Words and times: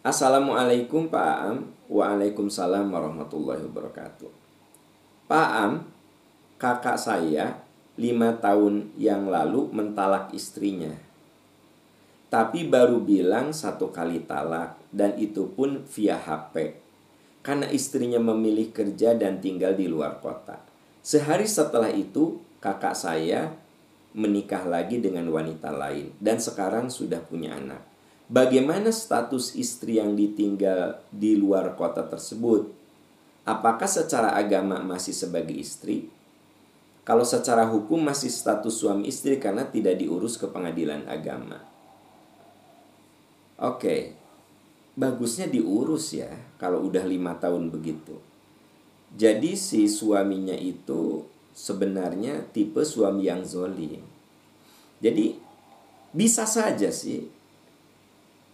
Assalamualaikum 0.00 1.12
Pak 1.12 1.28
Am. 1.44 1.76
Waalaikumsalam 1.92 2.88
warahmatullahi 2.88 3.68
wabarakatuh. 3.68 4.32
Pak 5.28 5.50
Am, 5.60 5.84
kakak 6.56 6.96
saya 6.96 7.60
lima 8.00 8.32
tahun 8.40 8.96
yang 8.96 9.28
lalu 9.28 9.68
mentalak 9.68 10.32
istrinya. 10.32 10.96
Tapi 12.32 12.64
baru 12.64 12.96
bilang 13.04 13.52
satu 13.52 13.92
kali 13.92 14.24
talak 14.24 14.80
dan 14.88 15.20
itu 15.20 15.52
pun 15.52 15.84
via 15.92 16.16
HP. 16.16 16.80
Karena 17.44 17.68
istrinya 17.68 18.24
memilih 18.24 18.72
kerja 18.72 19.12
dan 19.12 19.44
tinggal 19.44 19.76
di 19.76 19.84
luar 19.84 20.16
kota. 20.24 20.64
Sehari 21.04 21.44
setelah 21.44 21.92
itu 21.92 22.40
kakak 22.64 22.96
saya 22.96 23.52
menikah 24.16 24.64
lagi 24.64 24.96
dengan 24.96 25.28
wanita 25.28 25.68
lain 25.68 26.16
dan 26.24 26.40
sekarang 26.40 26.88
sudah 26.88 27.20
punya 27.20 27.52
anak. 27.52 27.84
Bagaimana 28.30 28.94
status 28.94 29.58
istri 29.58 29.98
yang 29.98 30.14
ditinggal 30.14 31.02
di 31.10 31.34
luar 31.34 31.74
kota 31.74 32.06
tersebut? 32.06 32.70
Apakah 33.42 33.90
secara 33.90 34.38
agama 34.38 34.78
masih 34.86 35.10
sebagai 35.10 35.58
istri? 35.58 36.06
Kalau 37.02 37.26
secara 37.26 37.66
hukum 37.66 37.98
masih 37.98 38.30
status 38.30 38.70
suami 38.70 39.10
istri 39.10 39.42
karena 39.42 39.66
tidak 39.66 39.98
diurus 39.98 40.38
ke 40.38 40.46
pengadilan 40.46 41.10
agama. 41.10 41.58
Oke, 43.58 44.14
bagusnya 44.94 45.50
diurus 45.50 46.14
ya 46.14 46.30
kalau 46.54 46.86
udah 46.86 47.02
lima 47.02 47.34
tahun 47.34 47.66
begitu. 47.74 48.14
Jadi 49.10 49.58
si 49.58 49.90
suaminya 49.90 50.54
itu 50.54 51.26
sebenarnya 51.50 52.46
tipe 52.54 52.86
suami 52.86 53.26
yang 53.26 53.42
zolim. 53.42 54.06
Jadi 55.02 55.34
bisa 56.14 56.46
saja 56.46 56.94
sih 56.94 57.39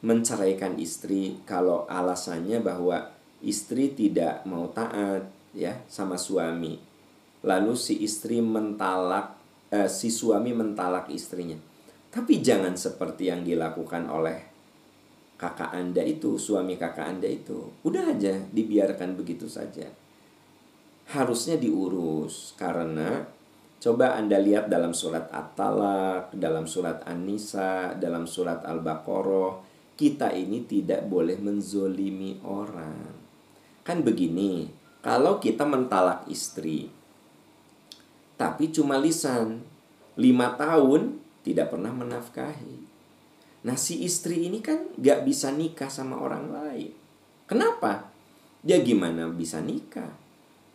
menceraikan 0.07 0.79
istri 0.79 1.43
kalau 1.43 1.83
alasannya 1.91 2.63
bahwa 2.63 3.11
istri 3.43 3.91
tidak 3.91 4.47
mau 4.47 4.71
taat 4.71 5.27
ya 5.51 5.83
sama 5.91 6.15
suami. 6.15 6.79
Lalu 7.43 7.75
si 7.75 7.99
istri 8.07 8.39
mentalak 8.39 9.35
eh, 9.75 9.91
si 9.91 10.15
suami 10.15 10.55
mentalak 10.55 11.11
istrinya. 11.11 11.59
Tapi 12.15 12.39
jangan 12.39 12.79
seperti 12.79 13.29
yang 13.35 13.43
dilakukan 13.43 14.07
oleh 14.07 14.39
kakak 15.37 15.75
Anda 15.75 16.07
itu, 16.07 16.39
suami 16.39 16.79
kakak 16.79 17.19
Anda 17.19 17.29
itu. 17.29 17.75
Udah 17.83 18.15
aja 18.15 18.41
dibiarkan 18.55 19.19
begitu 19.19 19.51
saja. 19.51 19.91
Harusnya 21.13 21.59
diurus 21.59 22.55
karena 22.55 23.27
coba 23.83 24.17
Anda 24.17 24.39
lihat 24.39 24.71
dalam 24.71 24.97
surat 24.97 25.29
At-Talak, 25.29 26.33
dalam 26.35 26.65
surat 26.65 27.05
An-Nisa, 27.05 27.95
dalam 28.01 28.25
surat 28.25 28.65
Al-Baqarah 28.65 29.66
kita 29.97 30.31
ini 30.37 30.69
tidak 30.69 31.09
boleh 31.09 31.41
menzolimi 31.41 32.39
orang. 32.45 33.17
Kan 33.81 34.05
begini, 34.05 34.69
kalau 35.01 35.41
kita 35.41 35.65
mentalak 35.65 36.29
istri, 36.29 36.93
tapi 38.37 38.69
cuma 38.69 39.01
lisan, 39.01 39.65
lima 40.21 40.53
tahun 40.61 41.17
tidak 41.41 41.73
pernah 41.73 41.97
menafkahi. 41.97 42.77
Nah 43.65 43.75
si 43.81 44.05
istri 44.05 44.47
ini 44.47 44.61
kan 44.61 44.93
gak 45.01 45.25
bisa 45.25 45.49
nikah 45.51 45.89
sama 45.89 46.21
orang 46.21 46.53
lain. 46.53 46.93
Kenapa? 47.49 48.13
Dia 48.61 48.85
gimana 48.85 49.27
bisa 49.33 49.65
nikah? 49.65 50.13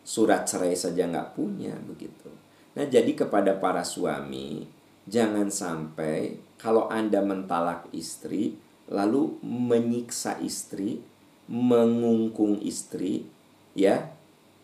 Surat 0.01 0.49
cerai 0.49 0.73
saja 0.73 1.05
gak 1.05 1.37
punya 1.37 1.77
begitu. 1.85 2.33
Nah 2.73 2.89
jadi 2.89 3.13
kepada 3.13 3.61
para 3.61 3.85
suami, 3.85 4.65
jangan 5.05 5.53
sampai 5.53 6.41
kalau 6.57 6.89
Anda 6.89 7.21
mentalak 7.21 7.91
istri, 7.93 8.57
lalu 8.91 9.39
menyiksa 9.41 10.43
istri, 10.43 10.99
mengungkung 11.47 12.59
istri, 12.59 13.23
ya, 13.71 14.11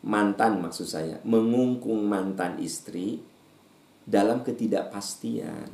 mantan 0.04 0.60
maksud 0.60 0.88
saya, 0.88 1.24
mengungkung 1.24 2.04
mantan 2.04 2.60
istri 2.60 3.24
dalam 4.04 4.44
ketidakpastian. 4.44 5.72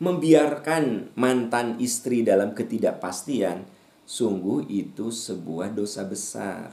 Membiarkan 0.00 1.12
mantan 1.18 1.76
istri 1.76 2.24
dalam 2.24 2.56
ketidakpastian, 2.56 3.68
sungguh 4.08 4.64
itu 4.70 5.12
sebuah 5.12 5.74
dosa 5.76 6.06
besar. 6.08 6.72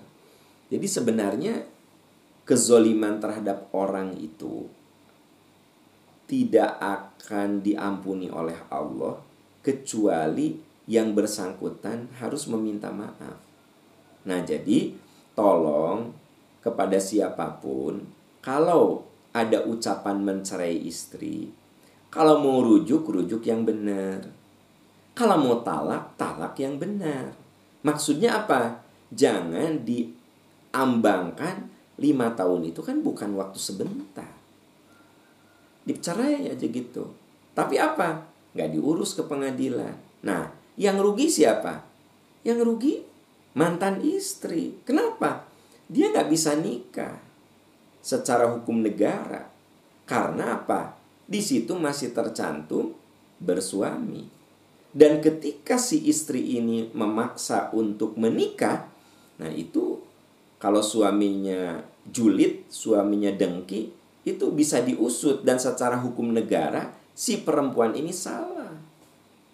Jadi 0.71 0.87
sebenarnya 0.87 1.65
kezoliman 2.47 3.19
terhadap 3.19 3.67
orang 3.75 4.15
itu 4.15 4.71
tidak 6.27 6.79
akan 6.79 7.63
diampuni 7.63 8.31
oleh 8.31 8.55
Allah 8.71 9.19
kecuali 9.63 10.55
yang 10.87 11.11
bersangkutan 11.11 12.07
harus 12.15 12.47
meminta 12.47 12.87
maaf. 12.89 13.37
Nah, 14.23 14.39
jadi 14.41 14.95
tolong 15.35 16.15
kepada 16.63 16.97
siapa 16.97 17.59
pun 17.59 18.07
kalau 18.39 19.03
ada 19.35 19.67
ucapan 19.67 20.23
mencerai 20.23 20.79
istri, 20.87 21.51
kalau 22.07 22.39
mau 22.39 22.63
rujuk, 22.63 23.03
rujuk 23.03 23.43
yang 23.43 23.67
benar. 23.67 24.23
Kalau 25.11 25.35
mau 25.35 25.59
talak, 25.61 26.15
talak 26.15 26.55
yang 26.57 26.79
benar. 26.79 27.35
Maksudnya 27.83 28.41
apa? 28.41 28.79
Jangan 29.11 29.83
diambangkan 29.83 31.67
lima 31.97 32.31
tahun 32.37 32.69
itu 32.69 32.79
kan 32.85 33.01
bukan 33.03 33.33
waktu 33.35 33.59
sebentar. 33.59 34.29
Dicerai 35.83 36.53
aja 36.53 36.65
gitu. 36.67 37.11
Tapi 37.57 37.75
apa? 37.81 38.23
Nggak 38.53 38.69
diurus 38.77 39.17
ke 39.17 39.25
pengadilan. 39.25 39.97
Nah, 40.21 40.53
yang 40.77 41.01
rugi 41.01 41.27
siapa? 41.27 41.81
Yang 42.45 42.59
rugi 42.63 42.95
mantan 43.57 44.05
istri. 44.05 44.77
Kenapa? 44.85 45.49
Dia 45.89 46.13
nggak 46.13 46.29
bisa 46.29 46.53
nikah 46.53 47.17
secara 48.05 48.47
hukum 48.53 48.85
negara. 48.85 49.49
Karena 50.05 50.61
apa? 50.61 50.95
Di 51.27 51.43
situ 51.43 51.75
masih 51.75 52.13
tercantum 52.15 52.95
bersuami. 53.41 54.29
Dan 54.93 55.19
ketika 55.19 55.75
si 55.75 56.07
istri 56.07 56.57
ini 56.57 56.87
memaksa 56.95 57.73
untuk 57.75 58.15
menikah, 58.15 58.87
nah 59.35 59.51
itu 59.51 59.99
kalau 60.57 60.79
suaminya 60.79 61.83
julid, 62.07 62.65
suaminya 62.71 63.29
dengki, 63.35 63.91
itu 64.23 64.45
bisa 64.55 64.81
diusut 64.81 65.43
dan 65.43 65.59
secara 65.59 65.99
hukum 65.99 66.31
negara 66.31 66.95
si 67.11 67.43
perempuan 67.43 67.93
ini 67.93 68.15
salah. 68.15 68.86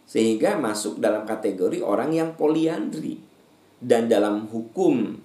Sehingga 0.04 0.60
masuk 0.60 1.00
dalam 1.00 1.24
kategori 1.24 1.80
orang 1.80 2.12
yang 2.14 2.30
poliandri. 2.36 3.20
Dan 3.84 4.08
dalam 4.08 4.48
hukum 4.48 5.18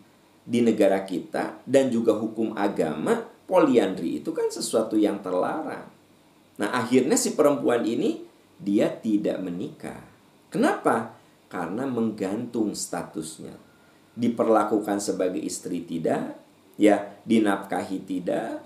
di 0.49 0.65
negara 0.65 1.05
kita 1.05 1.61
dan 1.69 1.93
juga 1.93 2.17
hukum 2.17 2.57
agama, 2.57 3.21
poliandri 3.45 4.25
itu 4.25 4.33
kan 4.33 4.49
sesuatu 4.49 4.97
yang 4.97 5.21
terlarang. 5.21 5.87
Nah, 6.59 6.75
akhirnya 6.75 7.15
si 7.15 7.39
perempuan 7.39 7.87
ini 7.87 8.25
dia 8.59 8.91
tidak 8.91 9.39
menikah. 9.39 10.03
Kenapa? 10.51 11.15
Karena 11.47 11.87
menggantung 11.87 12.75
statusnya. 12.75 13.55
Diperlakukan 14.19 14.99
sebagai 14.99 15.39
istri 15.39 15.87
tidak, 15.87 16.35
ya, 16.75 17.15
dinafkahi 17.23 18.03
tidak, 18.03 18.59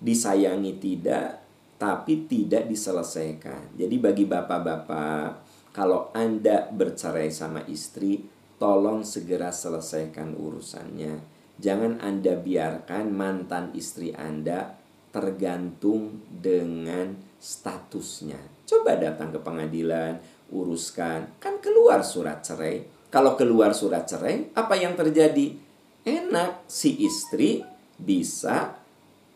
disayangi 0.00 0.80
tidak, 0.80 1.44
tapi 1.76 2.24
tidak 2.24 2.64
diselesaikan. 2.64 3.76
Jadi 3.76 3.96
bagi 4.00 4.24
bapak-bapak 4.24 5.45
kalau 5.76 6.08
Anda 6.16 6.72
bercerai 6.72 7.28
sama 7.28 7.60
istri, 7.68 8.24
tolong 8.56 9.04
segera 9.04 9.52
selesaikan 9.52 10.32
urusannya. 10.32 11.20
Jangan 11.60 12.00
Anda 12.00 12.32
biarkan 12.32 13.12
mantan 13.12 13.76
istri 13.76 14.16
Anda 14.16 14.72
tergantung 15.12 16.24
dengan 16.32 17.20
statusnya. 17.36 18.40
Coba 18.64 18.96
datang 18.96 19.36
ke 19.36 19.40
pengadilan, 19.44 20.16
uruskan. 20.48 21.36
Kan 21.36 21.60
keluar 21.60 22.00
surat 22.00 22.40
cerai. 22.40 22.88
Kalau 23.12 23.36
keluar 23.36 23.76
surat 23.76 24.08
cerai, 24.08 24.56
apa 24.56 24.80
yang 24.80 24.96
terjadi? 24.96 25.60
Enak 26.08 26.64
si 26.72 27.04
istri 27.04 27.60
bisa 28.00 28.80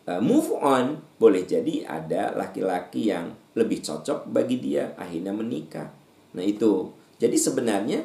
uh, 0.09 0.17
move 0.17 0.57
on. 0.57 1.05
Boleh 1.21 1.45
jadi 1.45 1.85
ada 1.85 2.33
laki-laki 2.33 3.13
yang 3.13 3.29
lebih 3.53 3.85
cocok 3.85 4.25
bagi 4.25 4.57
dia, 4.57 4.97
akhirnya 4.97 5.37
menikah. 5.37 6.00
Nah 6.35 6.43
itu. 6.43 6.91
Jadi 7.21 7.37
sebenarnya 7.37 7.99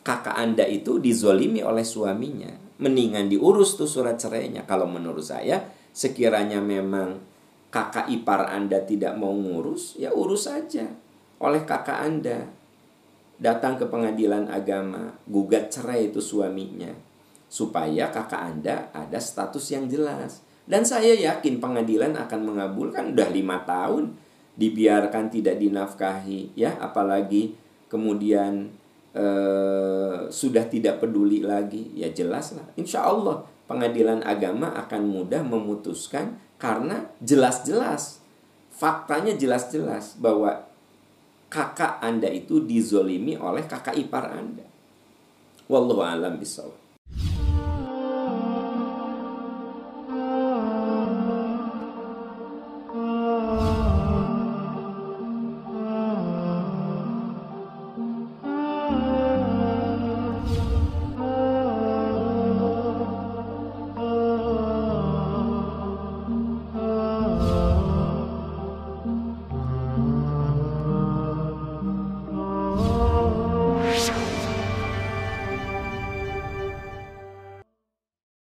kakak 0.00 0.34
Anda 0.34 0.64
itu 0.66 0.98
dizolimi 0.98 1.60
oleh 1.60 1.84
suaminya. 1.84 2.50
Mendingan 2.82 3.30
diurus 3.30 3.78
tuh 3.78 3.86
surat 3.86 4.18
cerainya. 4.18 4.64
Kalau 4.64 4.88
menurut 4.88 5.22
saya 5.22 5.62
sekiranya 5.92 6.58
memang 6.58 7.20
kakak 7.68 8.08
ipar 8.08 8.48
Anda 8.48 8.82
tidak 8.82 9.14
mau 9.20 9.32
ngurus, 9.32 10.00
ya 10.00 10.10
urus 10.12 10.48
saja 10.48 10.88
oleh 11.42 11.62
kakak 11.66 11.98
Anda. 12.00 12.48
Datang 13.42 13.74
ke 13.74 13.90
pengadilan 13.90 14.46
agama, 14.46 15.18
gugat 15.26 15.74
cerai 15.74 16.14
itu 16.14 16.22
suaminya. 16.22 16.94
Supaya 17.50 18.08
kakak 18.14 18.38
Anda 18.38 18.88
ada 18.94 19.18
status 19.18 19.66
yang 19.74 19.90
jelas. 19.90 20.46
Dan 20.62 20.86
saya 20.86 21.10
yakin 21.10 21.58
pengadilan 21.58 22.14
akan 22.14 22.40
mengabulkan 22.46 23.12
udah 23.12 23.28
lima 23.34 23.66
tahun 23.66 24.14
dibiarkan 24.52 25.32
tidak 25.32 25.56
dinafkahi 25.58 26.52
ya 26.52 26.76
apalagi 26.76 27.56
kemudian 27.92 28.72
eh, 29.12 30.32
sudah 30.32 30.64
tidak 30.72 31.04
peduli 31.04 31.44
lagi, 31.44 31.92
ya 31.92 32.08
jelas 32.08 32.56
lah. 32.56 32.64
Insya 32.80 33.04
Allah 33.04 33.44
pengadilan 33.68 34.24
agama 34.24 34.72
akan 34.72 35.02
mudah 35.04 35.44
memutuskan 35.44 36.40
karena 36.56 37.12
jelas-jelas 37.20 38.22
faktanya 38.72 39.36
jelas-jelas 39.36 40.16
bahwa 40.16 40.64
kakak 41.52 42.00
Anda 42.00 42.32
itu 42.32 42.64
dizolimi 42.64 43.36
oleh 43.36 43.68
kakak 43.68 43.94
ipar 43.94 44.32
Anda. 44.32 44.64
Wallahu 45.68 46.00
alam 46.00 46.40
bisawab. 46.40 46.74